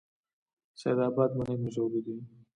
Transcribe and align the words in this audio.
سید 0.79 0.99
اباد 1.09 1.31
مڼې 1.37 1.55
مشهورې 1.63 1.99
دي؟ 2.05 2.15